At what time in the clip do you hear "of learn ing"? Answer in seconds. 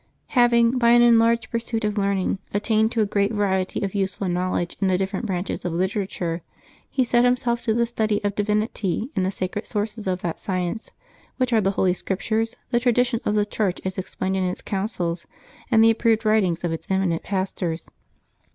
1.83-2.39